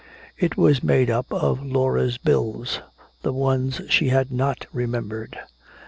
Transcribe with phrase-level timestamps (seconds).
[0.35, 2.79] It was made up of Laura's bills,
[3.21, 5.37] the ones she had not remembered.